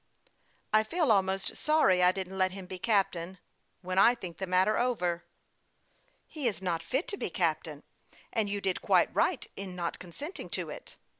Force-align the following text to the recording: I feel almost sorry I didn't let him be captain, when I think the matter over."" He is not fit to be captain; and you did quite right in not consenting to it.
I 0.73 0.81
feel 0.83 1.11
almost 1.11 1.55
sorry 1.57 2.01
I 2.01 2.11
didn't 2.11 2.39
let 2.39 2.53
him 2.53 2.65
be 2.65 2.79
captain, 2.79 3.37
when 3.83 3.99
I 3.99 4.15
think 4.15 4.39
the 4.39 4.47
matter 4.47 4.75
over."" 4.79 5.25
He 6.25 6.47
is 6.47 6.59
not 6.59 6.81
fit 6.81 7.07
to 7.09 7.17
be 7.17 7.29
captain; 7.29 7.83
and 8.33 8.49
you 8.49 8.61
did 8.61 8.81
quite 8.81 9.13
right 9.13 9.45
in 9.55 9.75
not 9.75 9.99
consenting 9.99 10.49
to 10.49 10.71
it. 10.71 10.95